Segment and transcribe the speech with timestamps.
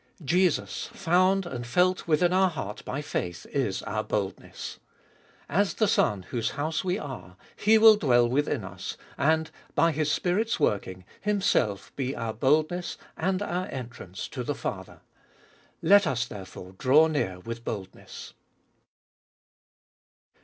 [0.25, 4.79] Jesus, found and felt within our heart by faith, is our boldness.
[5.47, 10.11] As the Son, whose house we are, He will dwell within us, and by His
[10.11, 15.01] Spirit's working, Himself be our boldness and our entrance to the Father.
[15.83, 18.33] Let us, therefore, draw near with boldness